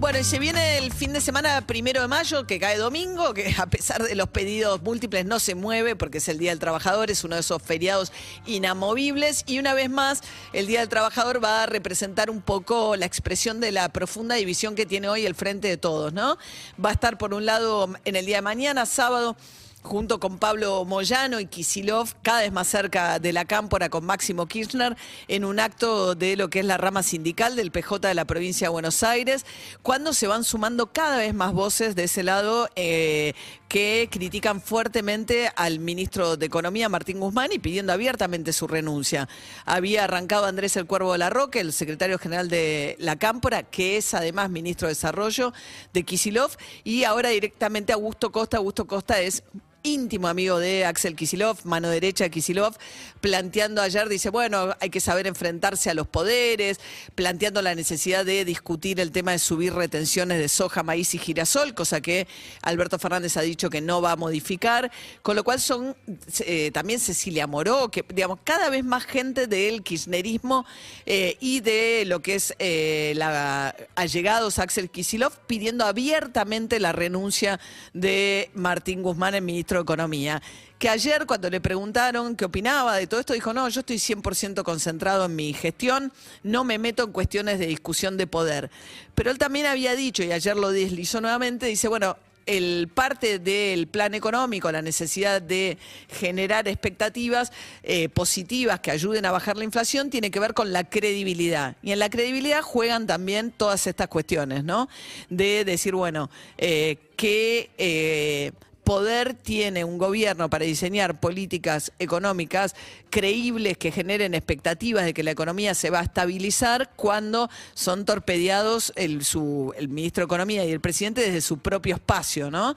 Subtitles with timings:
[0.00, 3.54] Bueno, y se viene el fin de semana primero de mayo, que cae domingo, que
[3.58, 7.10] a pesar de los pedidos múltiples no se mueve porque es el Día del Trabajador,
[7.10, 8.10] es uno de esos feriados
[8.46, 9.44] inamovibles.
[9.46, 10.22] Y una vez más,
[10.54, 14.74] el Día del Trabajador va a representar un poco la expresión de la profunda división
[14.74, 16.38] que tiene hoy el Frente de Todos, ¿no?
[16.82, 19.36] Va a estar por un lado en el día de mañana, sábado
[19.82, 24.46] junto con Pablo Moyano y Kisilov, cada vez más cerca de la cámpora con Máximo
[24.46, 24.96] Kirchner,
[25.28, 28.66] en un acto de lo que es la rama sindical del PJ de la provincia
[28.66, 29.46] de Buenos Aires,
[29.82, 33.32] cuando se van sumando cada vez más voces de ese lado eh,
[33.68, 39.28] que critican fuertemente al ministro de Economía, Martín Guzmán, y pidiendo abiertamente su renuncia.
[39.64, 43.96] Había arrancado Andrés El Cuervo de la Roque, el secretario general de la cámpora, que
[43.96, 45.52] es además ministro de Desarrollo
[45.92, 46.50] de Kisilov,
[46.84, 48.58] y ahora directamente Augusto Costa.
[48.58, 49.42] Augusto Costa es
[49.82, 52.76] íntimo amigo de Axel Kisilov, mano derecha de Kisilov,
[53.20, 56.80] planteando ayer, dice, bueno, hay que saber enfrentarse a los poderes,
[57.14, 61.74] planteando la necesidad de discutir el tema de subir retenciones de soja, maíz y girasol,
[61.74, 62.26] cosa que
[62.62, 64.90] Alberto Fernández ha dicho que no va a modificar,
[65.22, 65.96] con lo cual son
[66.40, 70.66] eh, también Cecilia Moró, que digamos, cada vez más gente del kirchnerismo
[71.06, 76.92] eh, y de lo que es eh, la allegados a Axel Kisilov pidiendo abiertamente la
[76.92, 77.60] renuncia
[77.92, 80.42] de Martín Guzmán, el ministro Economía,
[80.78, 84.62] que ayer cuando le preguntaron qué opinaba de todo esto, dijo, no, yo estoy 100%
[84.64, 88.70] concentrado en mi gestión, no me meto en cuestiones de discusión de poder.
[89.14, 93.86] Pero él también había dicho, y ayer lo deslizó nuevamente, dice, bueno, el parte del
[93.86, 100.10] plan económico, la necesidad de generar expectativas eh, positivas que ayuden a bajar la inflación,
[100.10, 101.76] tiene que ver con la credibilidad.
[101.82, 104.88] Y en la credibilidad juegan también todas estas cuestiones, ¿no?
[105.28, 107.70] De decir, bueno, eh, que...
[107.78, 108.52] eh,
[108.90, 112.74] poder tiene un gobierno para diseñar políticas económicas
[113.08, 118.92] creíbles que generen expectativas de que la economía se va a estabilizar cuando son torpedeados
[118.96, 122.74] el, su- el ministro de Economía y el presidente desde su propio espacio, ¿no?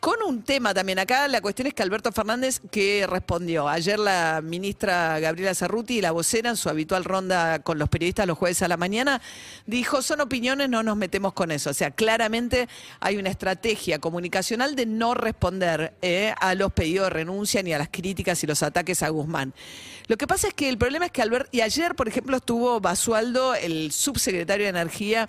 [0.00, 3.68] Con un tema también acá, la cuestión es que Alberto Fernández, que respondió?
[3.68, 8.38] Ayer la ministra Gabriela Cerruti, la vocera, en su habitual ronda con los periodistas los
[8.38, 9.20] jueves a la mañana,
[9.66, 11.70] dijo, son opiniones, no nos metemos con eso.
[11.70, 12.68] O sea, claramente
[13.00, 17.78] hay una estrategia comunicacional de no responder eh, a los pedidos de renuncia ni a
[17.78, 19.52] las críticas y los ataques a Guzmán.
[20.06, 22.80] Lo que pasa es que el problema es que Albert, y ayer, por ejemplo, estuvo
[22.80, 25.28] Basualdo, el subsecretario de Energía,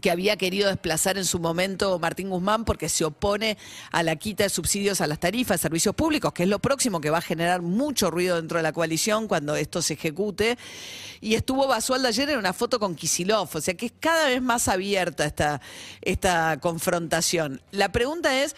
[0.00, 3.56] que había querido desplazar en su momento Martín Guzmán porque se opone
[3.90, 7.10] a la quita de subsidios a las tarifas, servicios públicos, que es lo próximo que
[7.10, 10.58] va a generar mucho ruido dentro de la coalición cuando esto se ejecute.
[11.20, 14.40] Y estuvo Basualdo ayer en una foto con Kisilov, o sea que es cada vez
[14.40, 15.60] más abierta esta,
[16.02, 17.60] esta confrontación.
[17.70, 18.54] La pregunta es...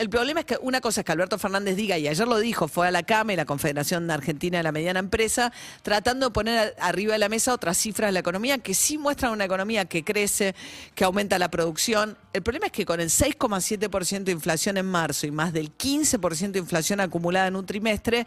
[0.00, 2.68] El problema es que una cosa es que Alberto Fernández diga, y ayer lo dijo,
[2.68, 5.52] fue a la CAME, la Confederación Argentina de la Mediana Empresa,
[5.82, 9.30] tratando de poner arriba de la mesa otras cifras de la economía que sí muestran
[9.30, 10.54] una economía que crece,
[10.94, 12.16] que aumenta la producción.
[12.32, 16.52] El problema es que con el 6,7% de inflación en marzo y más del 15%
[16.52, 18.26] de inflación acumulada en un trimestre,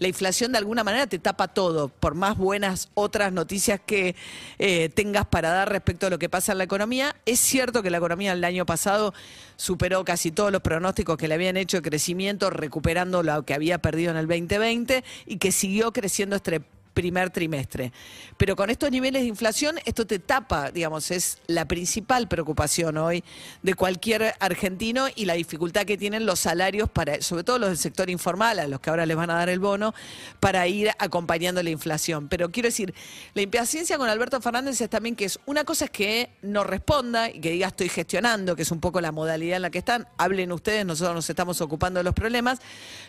[0.00, 4.14] la inflación de alguna manera te tapa todo, por más buenas otras noticias que
[4.58, 7.16] eh, tengas para dar respecto a lo que pasa en la economía.
[7.24, 9.14] Es cierto que la economía el año pasado
[9.56, 14.10] superó casi todos los pronósticos que le habían hecho crecimiento, recuperando lo que había perdido
[14.10, 16.62] en el 2020 y que siguió creciendo este
[16.94, 17.92] primer trimestre.
[18.36, 23.24] Pero con estos niveles de inflación, esto te tapa, digamos, es la principal preocupación hoy
[23.62, 27.78] de cualquier argentino y la dificultad que tienen los salarios para, sobre todo los del
[27.78, 29.94] sector informal, a los que ahora les van a dar el bono,
[30.40, 32.28] para ir acompañando la inflación.
[32.28, 32.94] Pero quiero decir,
[33.34, 37.30] la impaciencia con Alberto Fernández es también que es una cosa es que no responda
[37.30, 40.06] y que diga estoy gestionando, que es un poco la modalidad en la que están,
[40.16, 42.60] hablen ustedes, nosotros nos estamos ocupando de los problemas,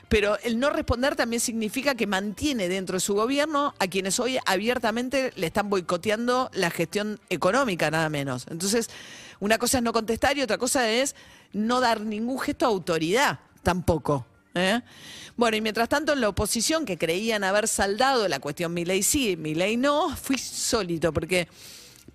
[0.09, 4.37] pero el no responder también significa que mantiene dentro de su gobierno a quienes hoy
[4.45, 8.45] abiertamente le están boicoteando la gestión económica, nada menos.
[8.49, 8.89] Entonces,
[9.39, 11.15] una cosa es no contestar y otra cosa es
[11.53, 14.25] no dar ningún gesto de autoridad tampoco.
[14.53, 14.81] ¿eh?
[15.35, 19.35] Bueno, y mientras tanto en la oposición que creían haber saldado la cuestión Milei sí,
[19.35, 21.47] Milei no, fui sólito porque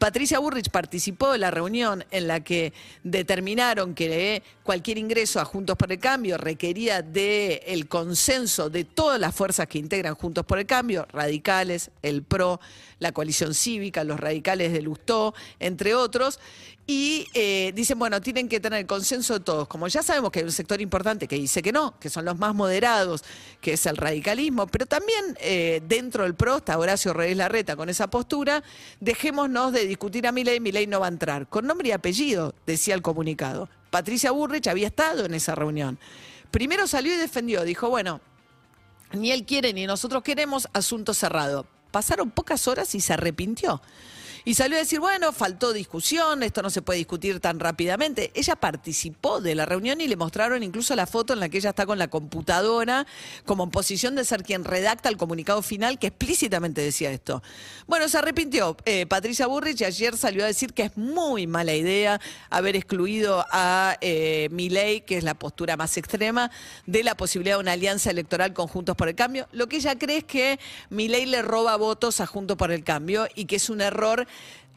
[0.01, 2.73] Patricia Burrich participó de la reunión en la que
[3.05, 9.21] determinaron que cualquier ingreso a Juntos por el Cambio requería del el consenso de todas
[9.21, 12.61] las fuerzas que integran Juntos por el Cambio, radicales, el PRO,
[12.99, 16.41] la coalición cívica, los radicales del Lustó, entre otros.
[16.87, 19.69] Y eh, dicen, bueno, tienen que tener el consenso de todos.
[19.69, 22.37] Como ya sabemos que hay un sector importante que dice que no, que son los
[22.37, 23.23] más moderados,
[23.61, 27.89] que es el radicalismo, pero también eh, dentro del PRO está Horacio Reyes Larreta con
[27.89, 28.65] esa postura,
[28.99, 31.49] dejémonos de discutir a Milei, Milei no va a entrar.
[31.49, 33.69] Con nombre y apellido, decía el comunicado.
[33.91, 35.99] Patricia Burrich había estado en esa reunión.
[36.51, 38.21] primero salió y defendió, dijo, bueno,
[39.13, 41.67] ni él quiere ni nosotros queremos, asunto cerrado.
[41.91, 43.83] Pasaron pocas horas y se arrepintió.
[44.45, 48.31] Y salió a decir, bueno, faltó discusión, esto no se puede discutir tan rápidamente.
[48.35, 51.71] Ella participó de la reunión y le mostraron incluso la foto en la que ella
[51.71, 53.07] está con la computadora,
[53.45, 57.43] como en posición de ser quien redacta el comunicado final que explícitamente decía esto.
[57.87, 61.75] Bueno, se arrepintió eh, Patricia Burrich y ayer salió a decir que es muy mala
[61.75, 66.51] idea haber excluido a eh, Milei, que es la postura más extrema,
[66.87, 69.49] de la posibilidad de una alianza electoral con Juntos por el Cambio.
[69.53, 70.59] Lo que ella cree es que
[70.89, 74.27] Milei le roba votos a Juntos por el Cambio y que es un error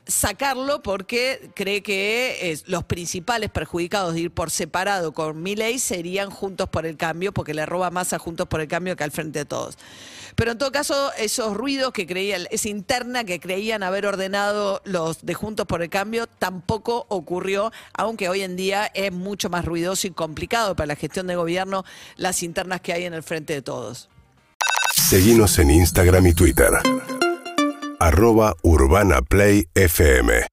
[0.05, 6.29] sacarlo porque cree que los principales perjudicados de ir por separado con mi ley serían
[6.29, 9.11] Juntos por el Cambio, porque le roba más a Juntos por el Cambio que al
[9.11, 9.77] frente de todos.
[10.35, 15.25] Pero en todo caso, esos ruidos que creían, esa interna que creían haber ordenado los
[15.25, 20.07] de Juntos por el Cambio, tampoco ocurrió, aunque hoy en día es mucho más ruidoso
[20.07, 21.85] y complicado para la gestión de gobierno
[22.17, 24.09] las internas que hay en el frente de todos.
[24.95, 26.71] Seguimos en Instagram y Twitter
[28.03, 30.43] arroba Urbana Play FM.